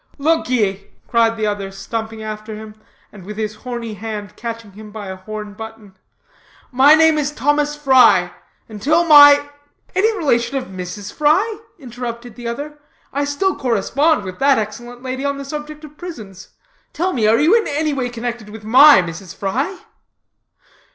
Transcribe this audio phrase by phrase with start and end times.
[0.17, 2.73] "Look ye," cried the other, stumping after him,
[3.11, 5.95] and with his horny hand catching him by a horn button,
[6.71, 8.33] "my name is Thomas Fry.
[8.67, 9.47] Until my"
[9.95, 11.13] "Any relation of Mrs.
[11.13, 12.79] Fry?" interrupted the other.
[13.13, 16.49] "I still correspond with that excellent lady on the subject of prisons.
[16.93, 19.35] Tell me, are you anyway connected with my Mrs.
[19.35, 19.81] Fry?"